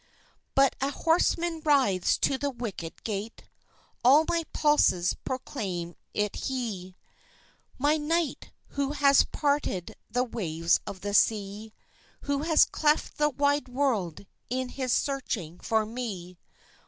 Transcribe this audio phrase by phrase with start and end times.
[0.55, 3.43] But a horseman rides to the wicket gate
[4.03, 6.95] All my pulses proclaim it he,
[7.77, 11.71] My knight who has parted the waves of the sea,
[12.21, 16.39] Who has cleft the wide world in his searching for me....